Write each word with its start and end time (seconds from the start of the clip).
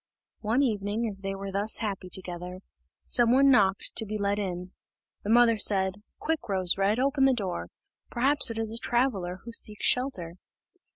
One 0.39 0.63
evening, 0.63 1.07
as 1.07 1.19
they 1.19 1.35
were 1.35 1.51
thus 1.51 1.77
happy 1.77 2.09
together, 2.09 2.61
some 3.05 3.31
one 3.31 3.51
knocked 3.51 3.95
to 3.97 4.05
be 4.07 4.17
let 4.17 4.39
in. 4.39 4.71
The 5.23 5.29
mother 5.29 5.57
said, 5.57 6.01
"Quick, 6.17 6.49
Rose 6.49 6.75
red, 6.75 6.99
open 6.99 7.25
the 7.25 7.33
door; 7.35 7.67
perhaps 8.09 8.49
it 8.49 8.57
is 8.57 8.71
a 8.73 8.79
traveller 8.79 9.41
who 9.43 9.51
seeks 9.51 9.85
shelter." 9.85 10.37